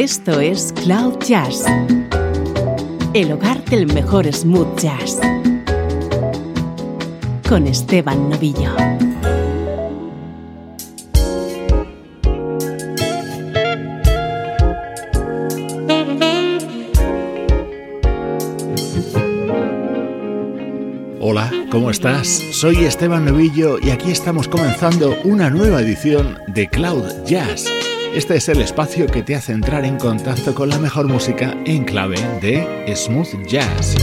[0.00, 1.64] Esto es Cloud Jazz,
[3.14, 5.18] el hogar del mejor smooth jazz,
[7.48, 8.76] con Esteban Novillo.
[21.20, 22.28] Hola, ¿cómo estás?
[22.52, 27.77] Soy Esteban Novillo y aquí estamos comenzando una nueva edición de Cloud Jazz
[28.14, 31.84] este es el espacio que te hace entrar en contacto con la mejor música en
[31.84, 33.96] clave de smooth jazz.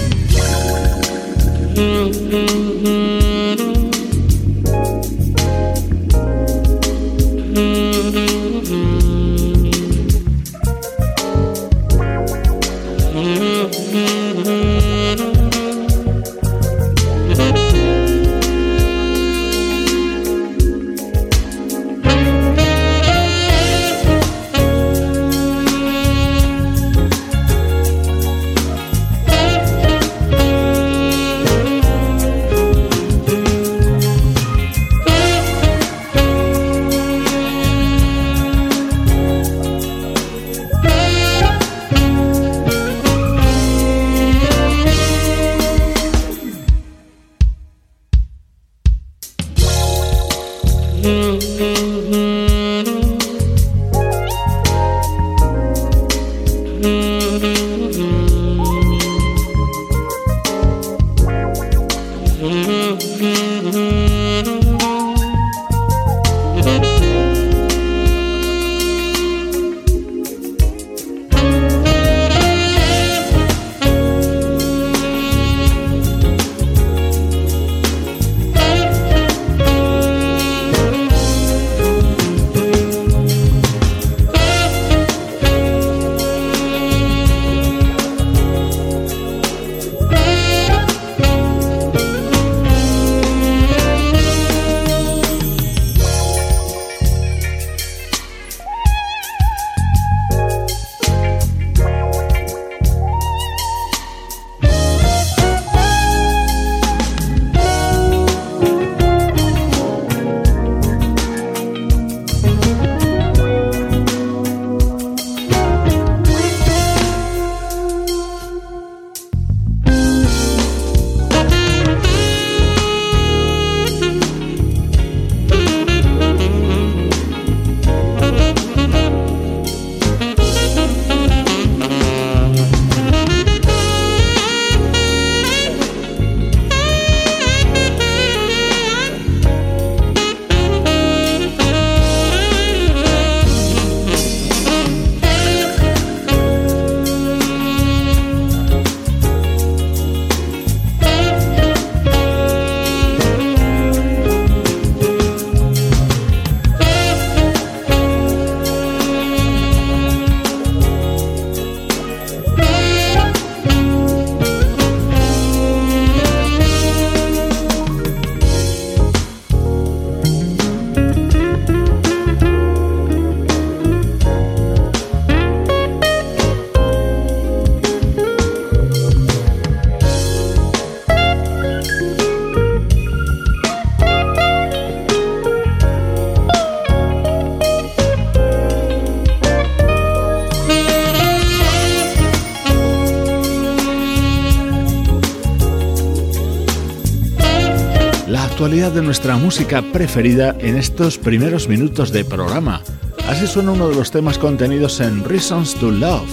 [198.96, 202.82] De nuestra música preferida en estos primeros minutos de programa.
[203.28, 206.30] Así suena uno de los temas contenidos en Reasons to Love,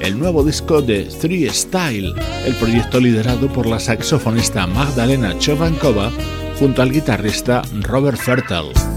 [0.00, 2.14] el nuevo disco de Three Style,
[2.46, 6.10] el proyecto liderado por la saxofonista Magdalena Chovankova
[6.58, 8.95] junto al guitarrista Robert Fertel.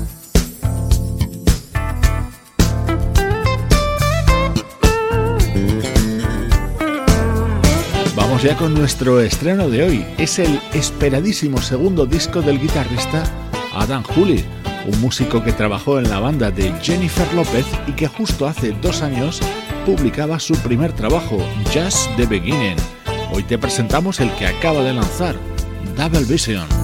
[8.44, 10.06] Ya con nuestro estreno de hoy.
[10.18, 13.24] Es el esperadísimo segundo disco del guitarrista
[13.74, 14.46] Adam Hooley,
[14.86, 19.02] un músico que trabajó en la banda de Jennifer López y que justo hace dos
[19.02, 19.42] años
[19.86, 21.38] publicaba su primer trabajo,
[21.74, 22.78] Just the Beginning.
[23.32, 25.36] Hoy te presentamos el que acaba de lanzar,
[25.98, 26.79] Double Vision.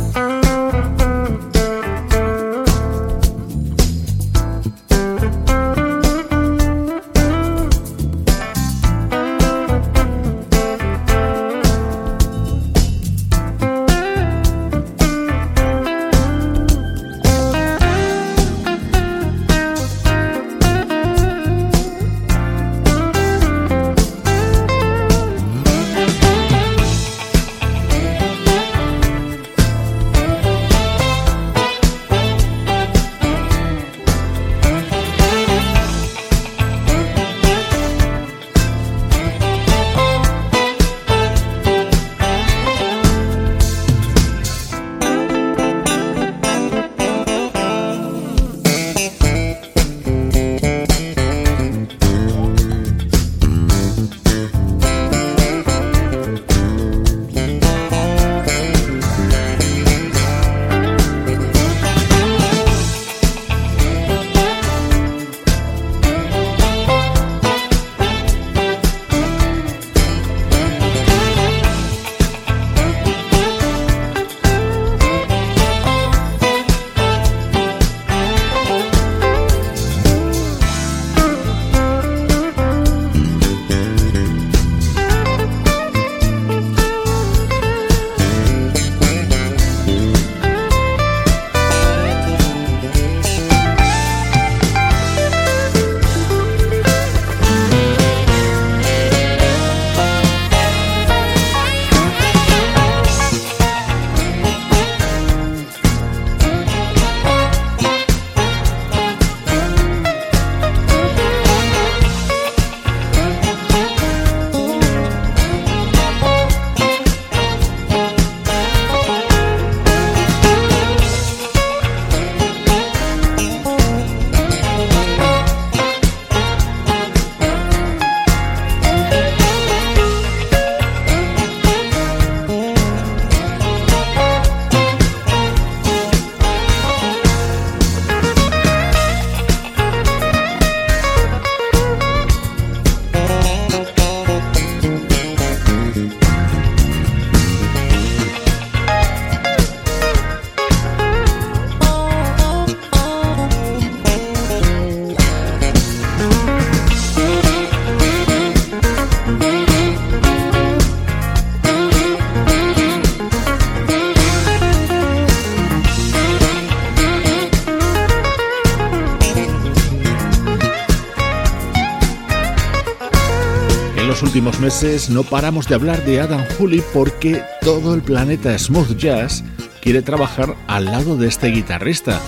[174.35, 179.45] Últimos meses no paramos de hablar de Adam Hooley porque todo el planeta Smooth Jazz
[179.81, 182.19] quiere trabajar al lado de este guitarrista.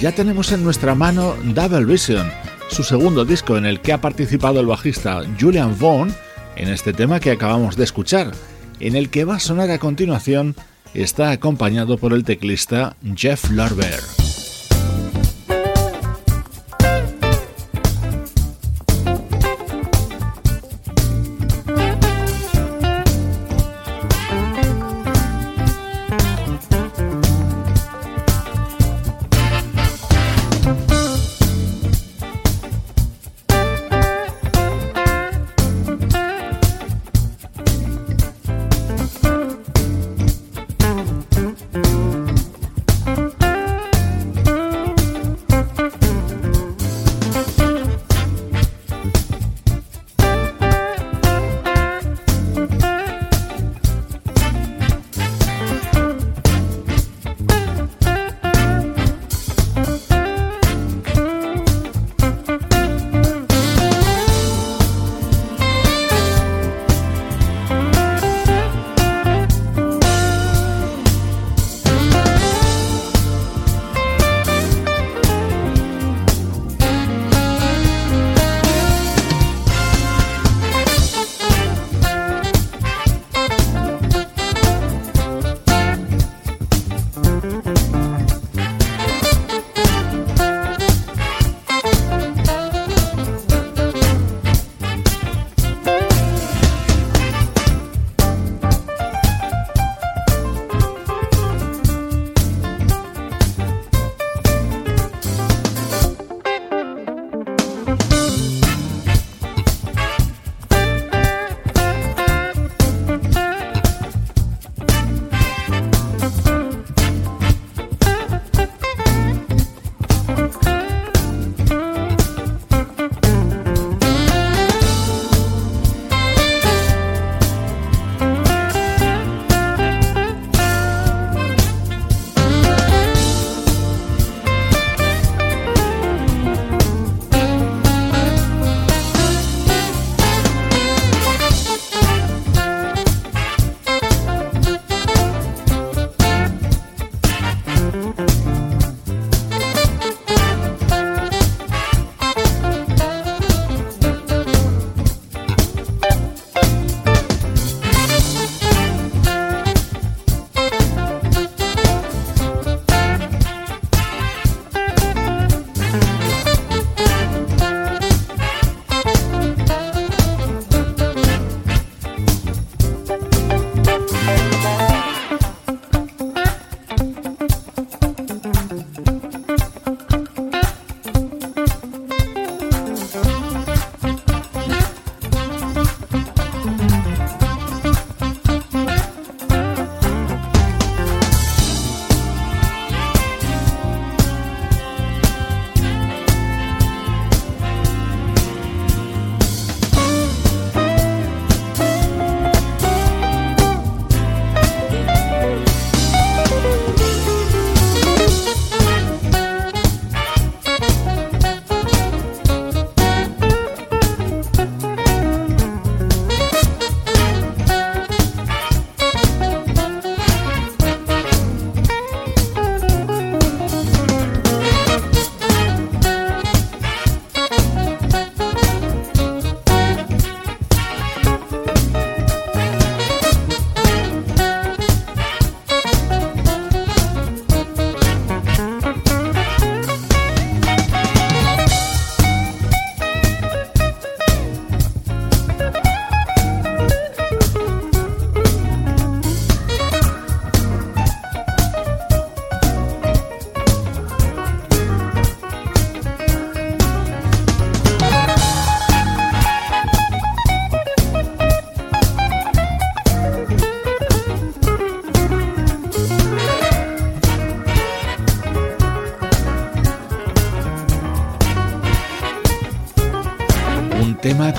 [0.00, 2.32] Ya tenemos en nuestra mano Double Vision,
[2.70, 6.14] su segundo disco en el que ha participado el bajista Julian Vaughn
[6.56, 8.30] en este tema que acabamos de escuchar,
[8.78, 10.56] en el que va a sonar a continuación,
[10.94, 14.19] está acompañado por el teclista Jeff Lorber.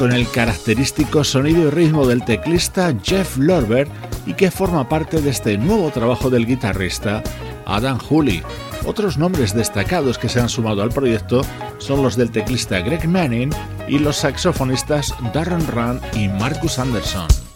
[0.02, 3.88] Con el característico sonido y ritmo del teclista Jeff Lorber
[4.26, 7.22] y que forma parte de este nuevo trabajo del guitarrista
[7.68, 8.42] Adam Hooley.
[8.88, 11.44] Otros nombres destacados que se han sumado al proyecto
[11.78, 13.52] son los del teclista Greg Manning
[13.88, 17.51] y los saxofonistas Darren Run y Marcus Anderson.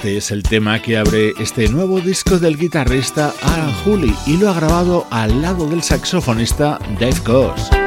[0.00, 4.48] Este es el tema que abre este nuevo disco del guitarrista Aaron Hooley y lo
[4.48, 7.79] ha grabado al lado del saxofonista Dave Goss.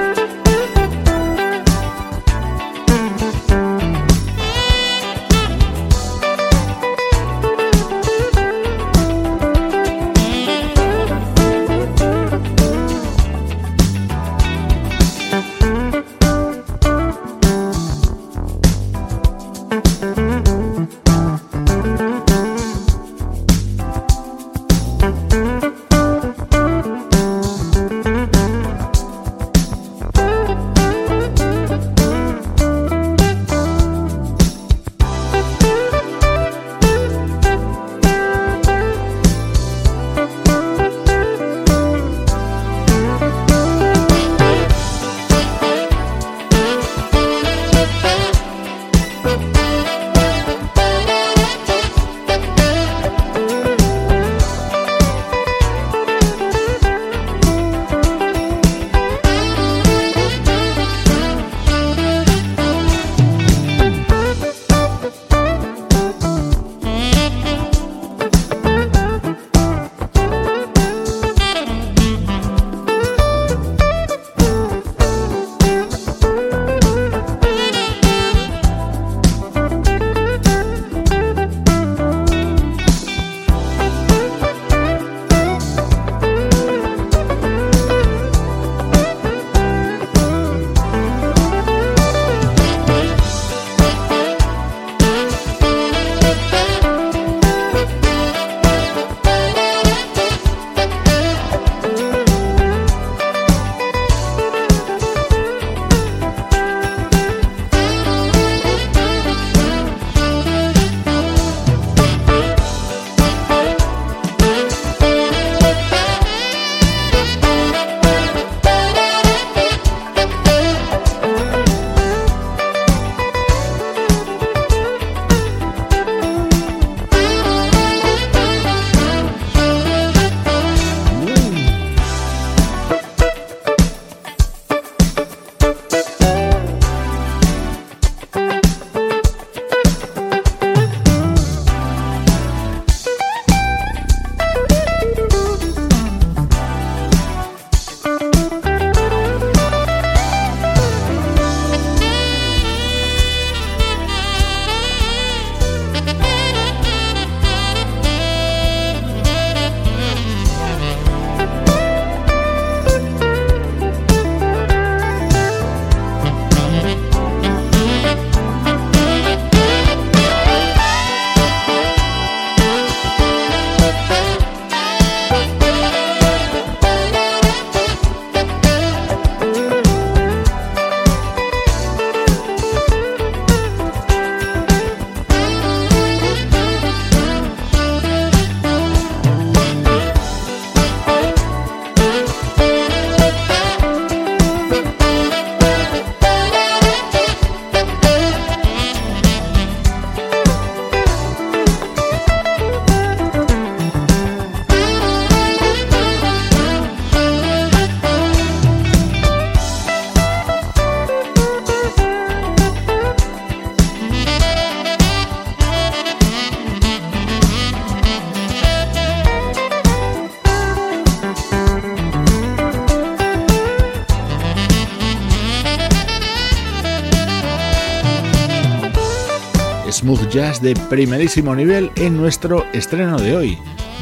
[230.34, 233.58] Jazz de primerísimo nivel en nuestro estreno de hoy.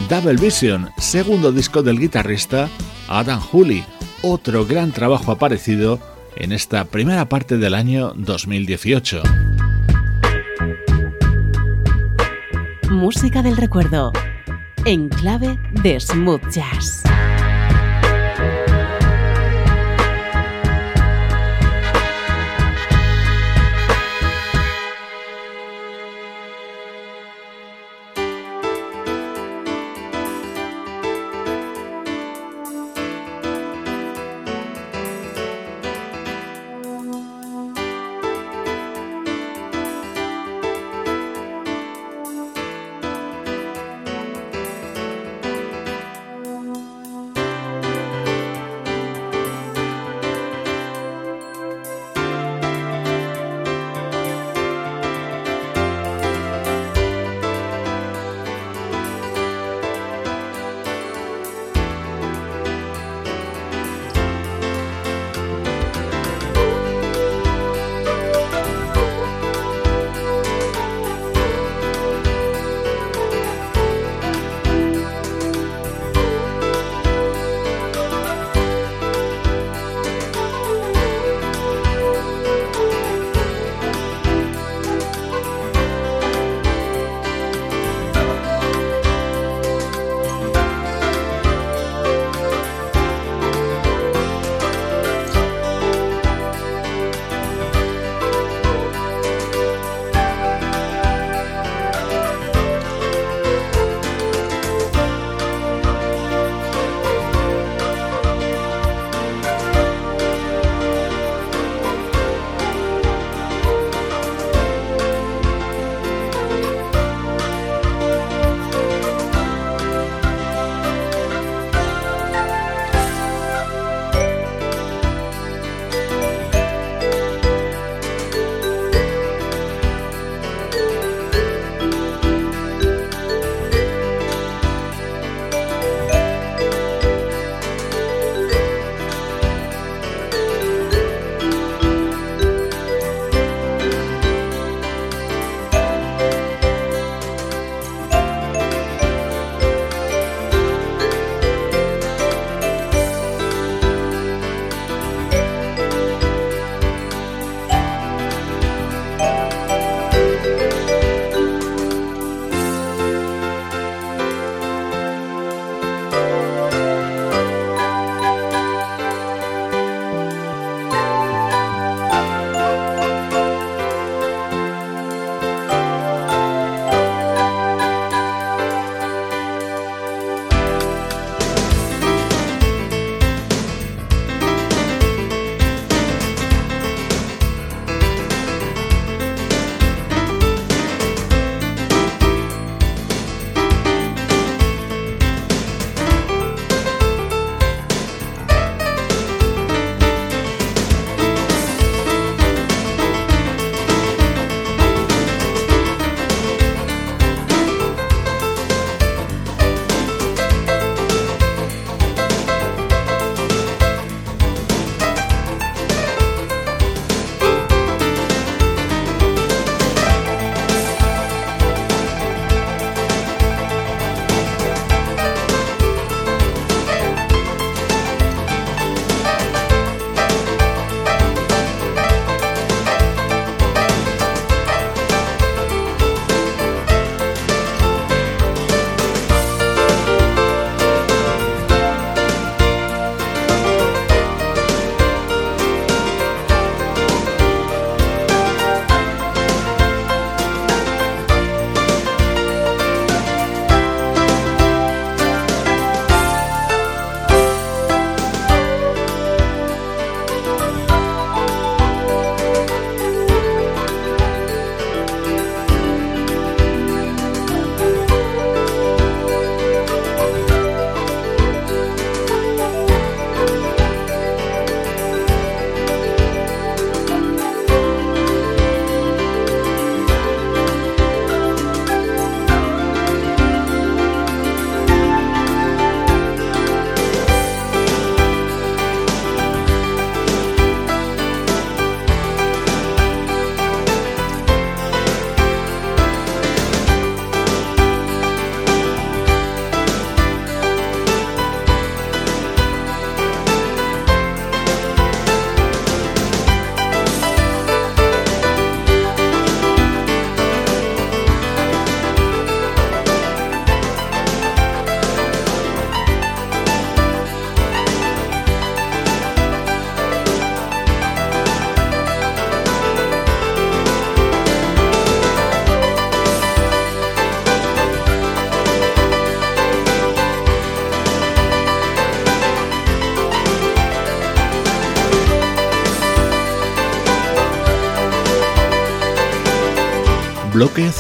[0.10, 2.70] Double Vision, segundo disco del guitarrista
[3.10, 3.84] Adam Hooley,
[4.22, 6.00] otro gran trabajo aparecido
[6.38, 9.24] en esta primera parte del año 2018.
[12.90, 14.14] Música del recuerdo,
[14.86, 17.04] en clave de smooth jazz.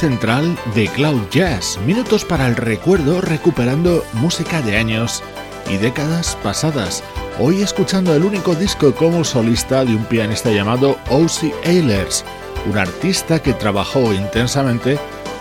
[0.01, 5.21] Central de Cloud Jazz, minutos para el recuerdo recuperando música de años
[5.69, 7.03] y décadas pasadas.
[7.39, 11.53] Hoy escuchando el único disco como solista de un pianista llamado O.C.
[11.63, 12.25] Ehlers,
[12.67, 14.97] un artista que trabajó intensamente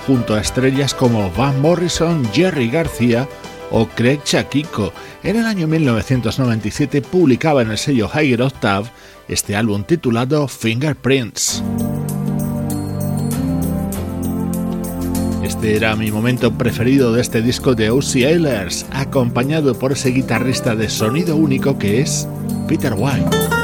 [0.07, 3.27] junto a estrellas como Van Morrison, Jerry García
[3.71, 4.93] o Craig Chakiko.
[5.23, 8.91] En el año 1997 publicaba en el sello Higher Octave
[9.27, 11.63] este álbum titulado Fingerprints.
[15.63, 18.29] Era mi momento preferido de este disco de O.C.
[18.29, 22.27] Ehlers, acompañado por ese guitarrista de sonido único que es
[22.67, 23.60] Peter White.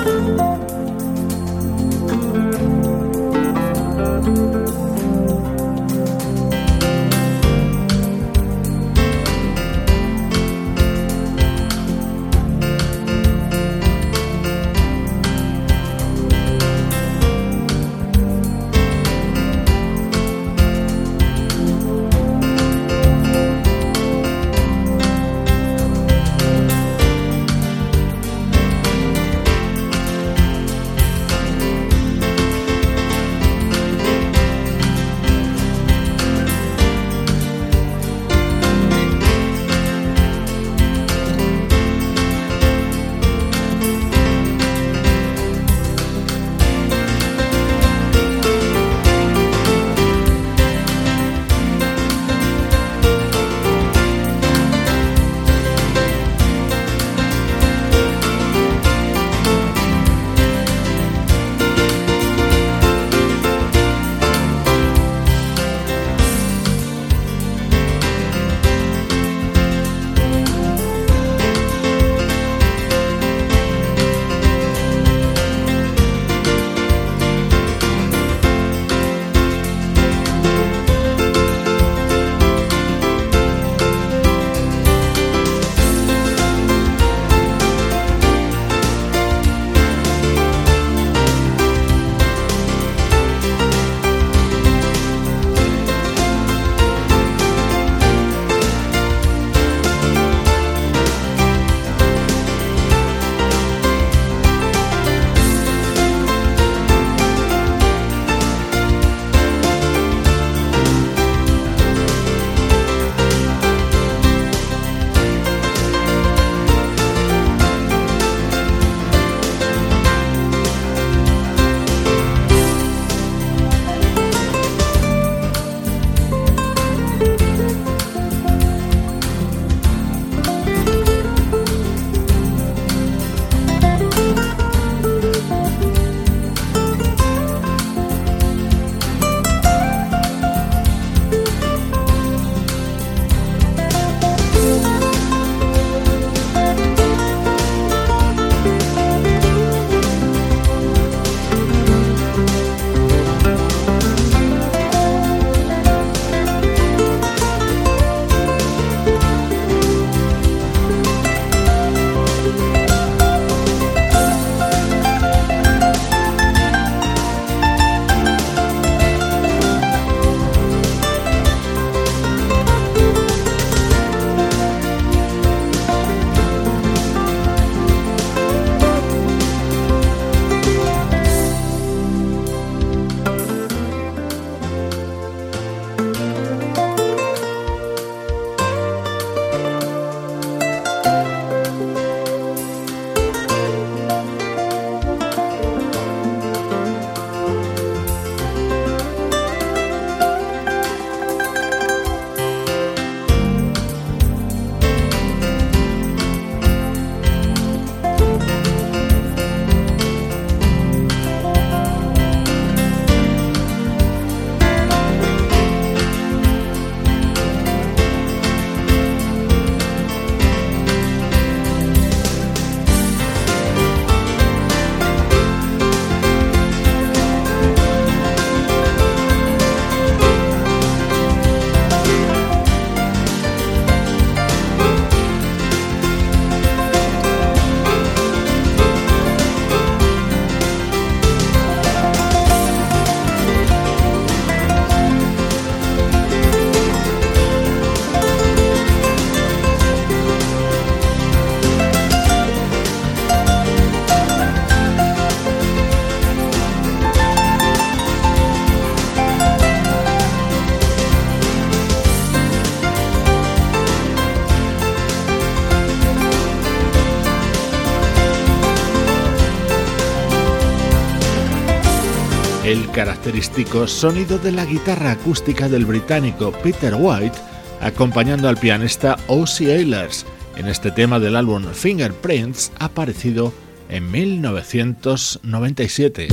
[272.96, 277.36] Característico sonido de la guitarra acústica del británico Peter White
[277.82, 279.70] acompañando al pianista O.C.
[279.70, 280.24] Ehlers
[280.56, 283.52] en este tema del álbum Fingerprints aparecido
[283.90, 286.28] en 1997.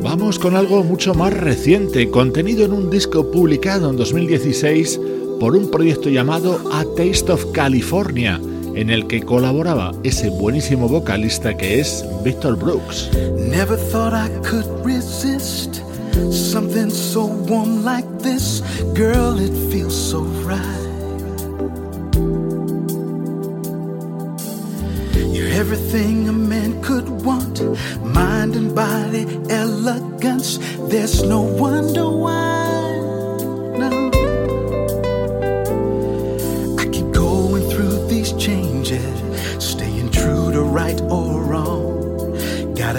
[0.00, 5.00] Vamos con algo mucho más reciente, contenido en un disco publicado en 2016
[5.42, 8.40] por un proyecto llamado A Taste of California,
[8.76, 13.10] en el que colaboraba ese buenísimo vocalista que es Victor Brooks.
[13.50, 15.82] Never thought I could resist
[16.30, 18.62] something so warm like this.
[18.94, 20.62] Girl, it feels so right.
[25.32, 27.60] You're everything a man could want,
[28.04, 30.60] mind and body, elegance.
[30.88, 32.61] There's no wonder why.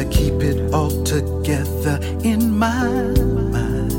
[0.06, 2.88] Keep it all together in my
[3.52, 3.92] mind.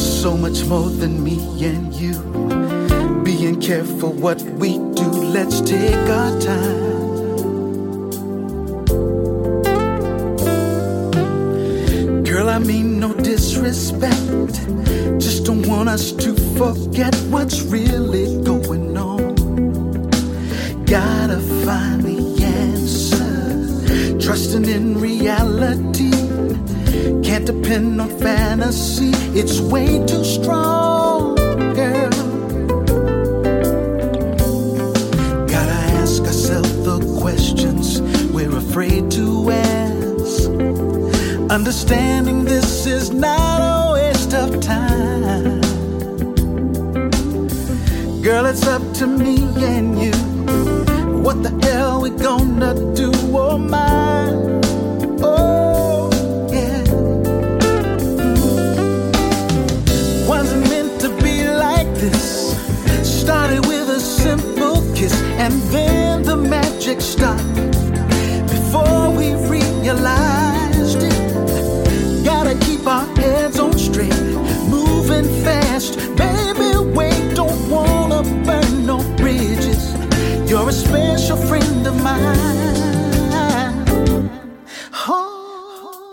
[0.00, 2.14] So much more than me and you.
[3.24, 6.96] Being careful what we do, let's take our time.
[12.24, 14.54] Girl, I mean no disrespect.
[15.20, 18.55] Just don't want us to forget what's really going on.
[27.36, 31.34] Can't depend on fantasy, it's way too strong,
[31.74, 32.10] girl.
[35.46, 38.00] Gotta ask ourselves the questions
[38.32, 40.48] we're afraid to ask.
[41.52, 45.60] Understanding this is not a waste of time.
[48.22, 50.12] Girl, it's up to me and you.
[51.20, 53.12] What the hell we gonna do?
[53.36, 54.32] Oh my,
[81.06, 82.90] special friend of mine.
[85.08, 86.10] Oh.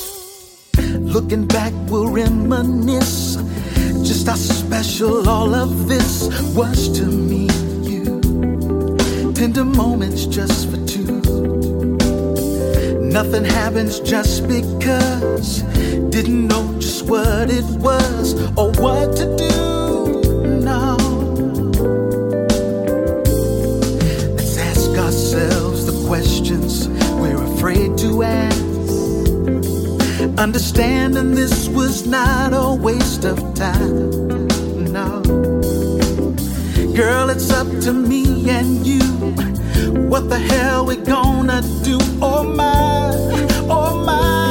[1.00, 3.38] Looking back, we'll reminisce
[4.08, 7.48] just how special all of this was to me.
[7.82, 8.22] You
[9.34, 11.22] tender moments just for two.
[13.02, 15.64] Nothing happens just because.
[16.16, 19.83] Didn't know just what it was or what to do.
[30.38, 34.48] Understanding this was not a waste of time.
[34.92, 35.22] No.
[36.96, 39.02] Girl, it's up to me and you.
[40.10, 42.00] What the hell we gonna do?
[42.22, 43.12] Oh my,
[43.70, 44.43] oh my.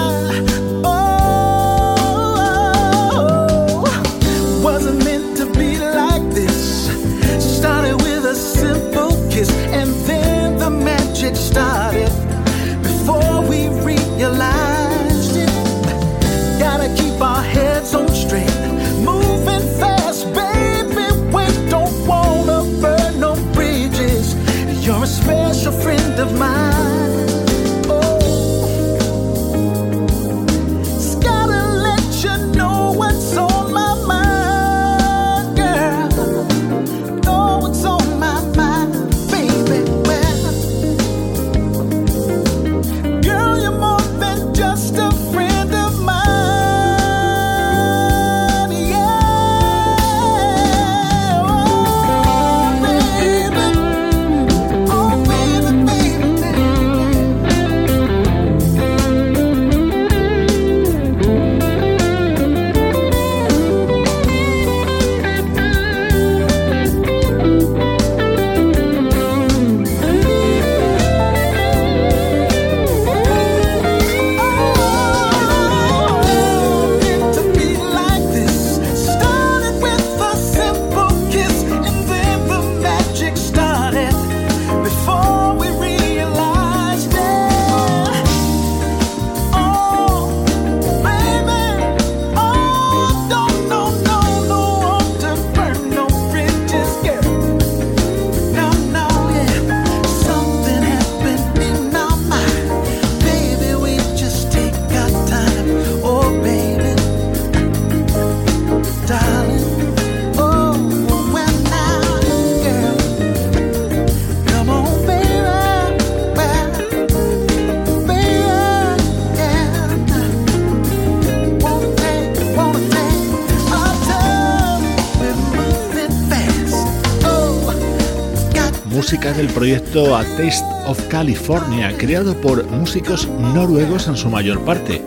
[129.42, 135.02] Del proyecto A Taste of California, creado por músicos noruegos en su mayor parte.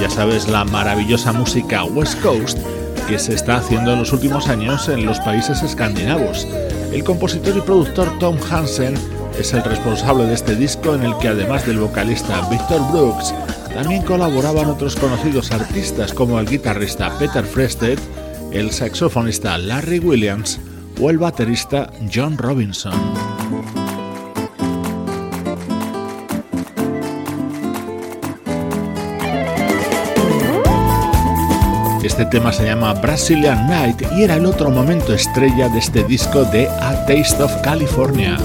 [0.00, 2.56] Ya sabes, la maravillosa música West Coast
[3.08, 6.46] que se está haciendo en los últimos años en los países escandinavos.
[6.92, 8.94] El compositor y productor Tom Hansen
[9.36, 13.34] es el responsable de este disco en el que además del vocalista Victor Brooks,
[13.74, 17.98] también colaboraban otros conocidos artistas como el guitarrista Peter Frested,
[18.52, 20.60] el saxofonista Larry Williams
[21.00, 23.29] o el baterista John Robinson.
[32.20, 36.44] Este tema se llama Brazilian Night y era el otro momento estrella de este disco
[36.44, 38.36] de A Taste of California.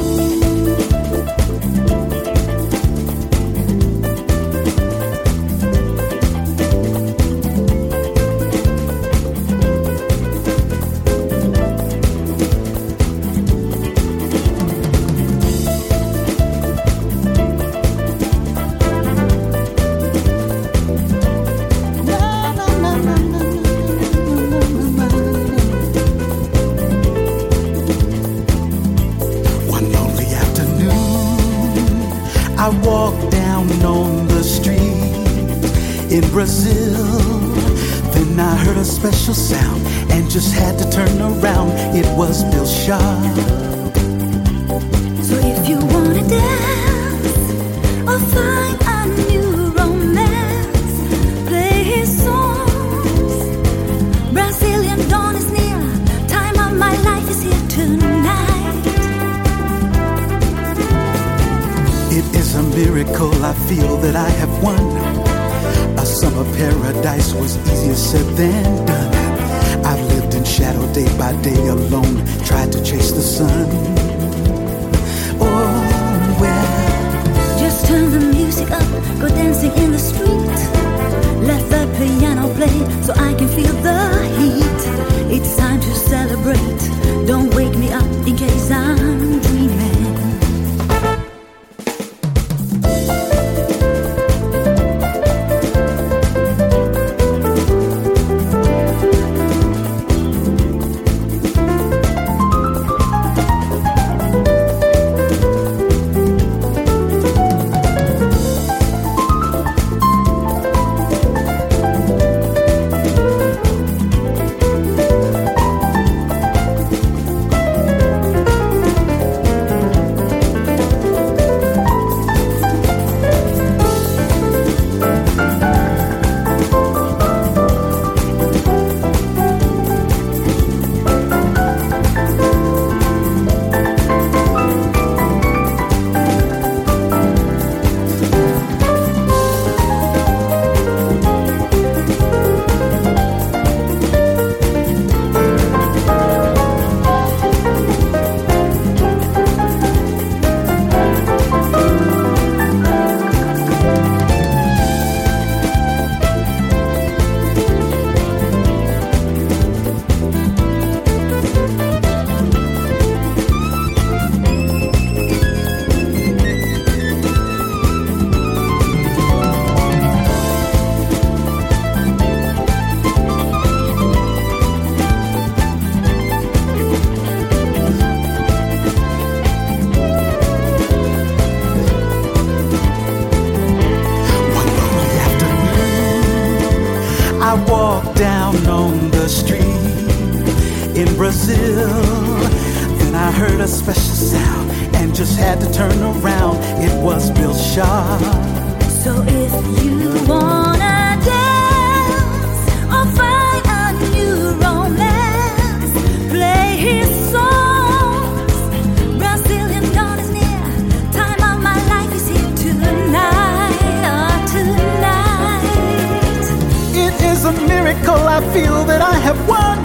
[218.56, 219.78] feel that I have won.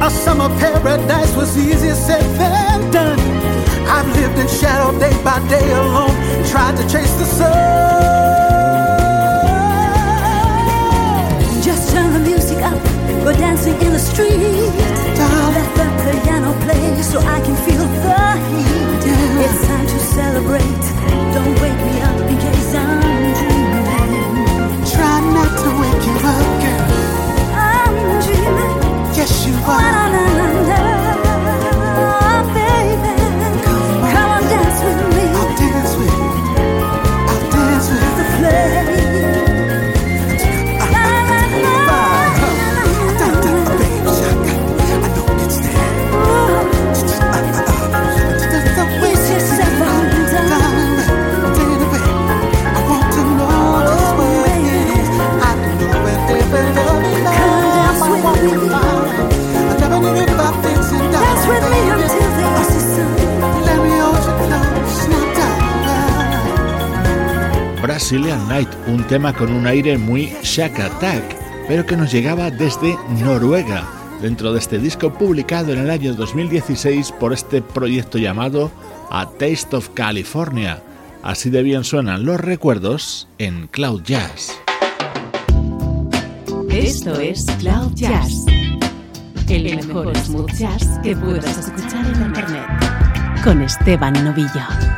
[0.00, 3.20] A summer paradise was easier said than done.
[3.96, 6.16] I've lived in shadow day by day alone,
[6.52, 7.52] tried to chase the sun.
[11.68, 12.80] Just turn the music up,
[13.24, 14.72] we're dancing in the street.
[15.18, 15.52] Down.
[15.56, 15.86] Let the
[16.24, 18.18] piano play so I can feel the
[18.48, 19.02] heat.
[19.04, 19.44] Yeah.
[19.44, 20.84] It's time to celebrate,
[21.34, 21.95] don't wake me
[29.66, 30.05] what I
[68.12, 71.24] Night, un tema con un aire muy Shack Attack,
[71.66, 73.84] pero que nos llegaba desde Noruega,
[74.22, 78.70] dentro de este disco publicado en el año 2016 por este proyecto llamado
[79.10, 80.80] A Taste of California.
[81.24, 84.52] Así de bien suenan los recuerdos en Cloud Jazz.
[86.70, 88.46] Esto es Cloud Jazz,
[89.48, 94.95] el mejor smooth jazz que puedas escuchar en Internet, con Esteban Novillo.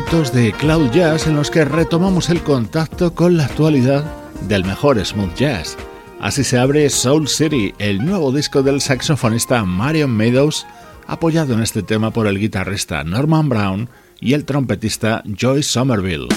[0.00, 4.02] Minutos de Cloud Jazz en los que retomamos el contacto con la actualidad
[4.48, 5.76] del mejor smooth jazz.
[6.20, 10.66] Así se abre Soul City, el nuevo disco del saxofonista Marion Meadows,
[11.06, 13.90] apoyado en este tema por el guitarrista Norman Brown
[14.20, 16.28] y el trompetista Joy Somerville.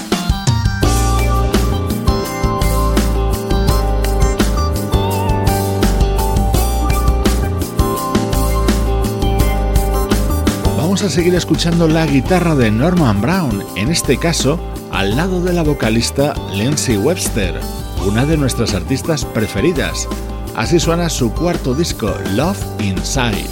[11.02, 14.60] A seguir escuchando la guitarra de Norman Brown, en este caso
[14.92, 17.60] al lado de la vocalista Lindsay Webster,
[18.06, 20.08] una de nuestras artistas preferidas.
[20.56, 23.50] Así suena su cuarto disco, Love Inside.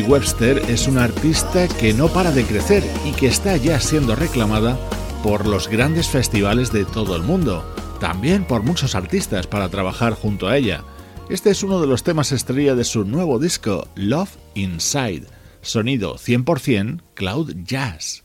[0.00, 4.78] Webster es una artista que no para de crecer y que está ya siendo reclamada
[5.22, 7.62] por los grandes festivales de todo el mundo,
[8.00, 10.82] también por muchos artistas para trabajar junto a ella.
[11.28, 15.26] Este es uno de los temas estrella de su nuevo disco, Love Inside,
[15.60, 18.22] sonido 100% cloud jazz.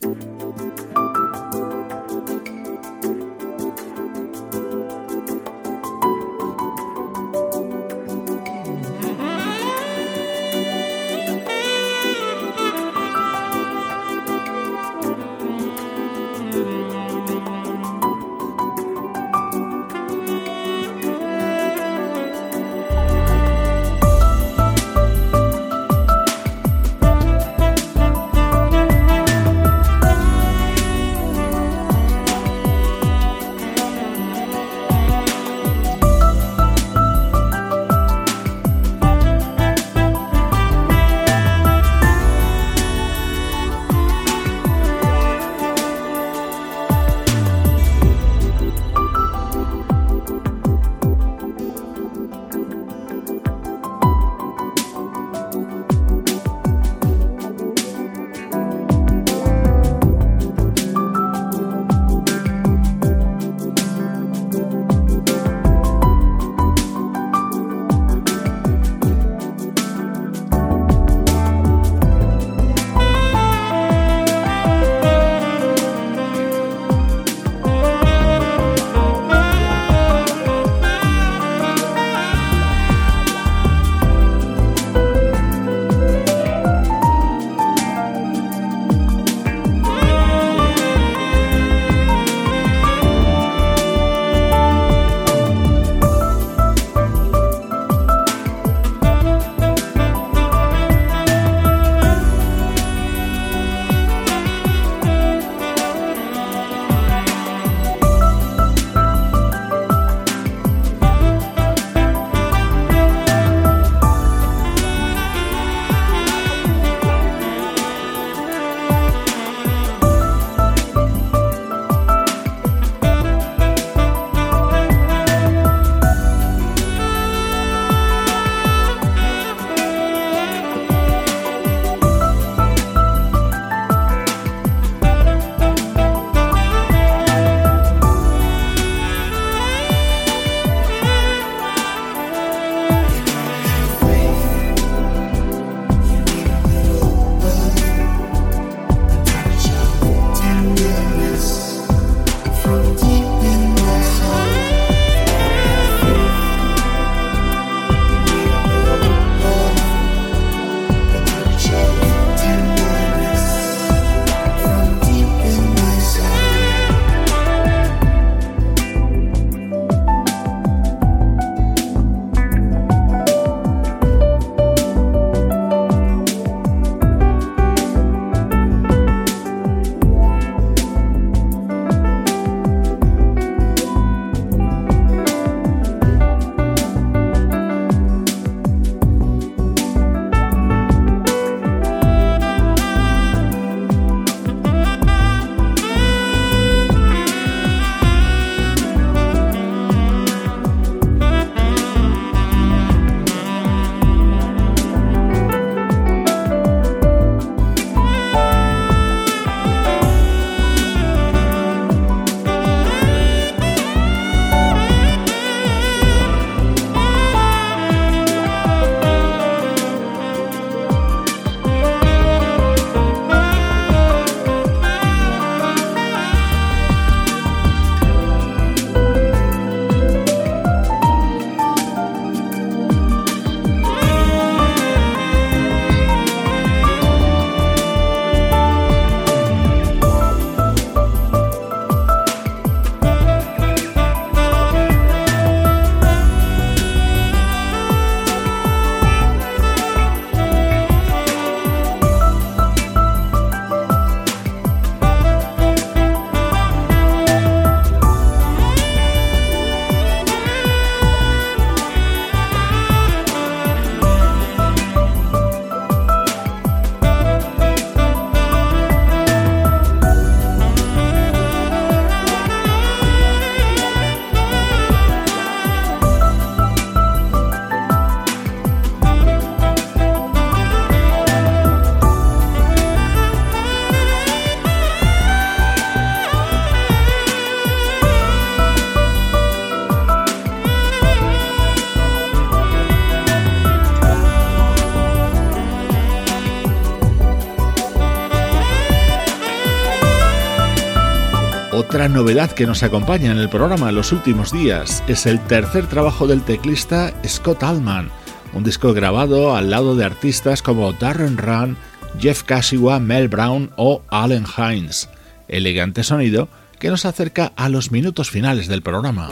[302.08, 306.26] Otra novedad que nos acompaña en el programa los últimos días es el tercer trabajo
[306.26, 308.10] del teclista Scott Allman,
[308.54, 311.76] un disco grabado al lado de artistas como Darren Run,
[312.18, 315.10] Jeff Kashiwa, Mel Brown o Allen Hines.
[315.50, 316.48] Elegante sonido
[316.80, 319.28] que nos acerca a los minutos finales del programa.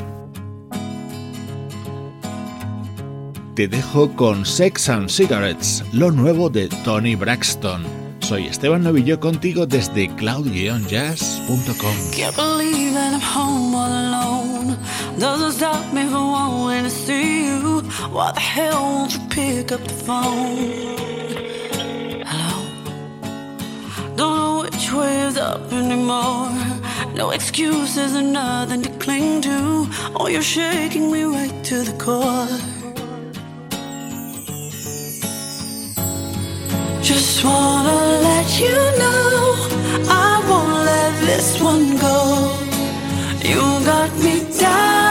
[3.55, 8.04] Te dejo con Sex and Cigarettes, lo nuevo de Tony Braxton.
[8.25, 11.95] Soy Esteban Novillo contigo desde cloud-jazz.com.
[12.11, 14.77] Can't believe that I'm home all alone.
[15.19, 17.81] Doesn't stop me from wanting to see you.
[18.09, 20.57] Why the hell won't you pick up the phone?
[22.25, 22.65] Hello?
[24.15, 26.49] Don't know which way is up anymore.
[27.13, 29.87] No excuses and nothing to cling to.
[30.15, 32.74] Oh, you're shaking me right to the core.
[37.35, 39.67] Just wanna let you know
[40.07, 42.17] I won't let this one go.
[43.43, 45.04] You got me down,